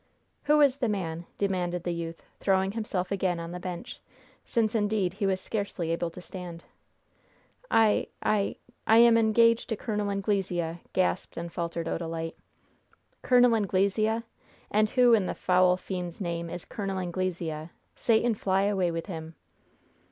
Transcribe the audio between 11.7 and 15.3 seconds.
Odalite. "'Col. Anglesea!' And who, in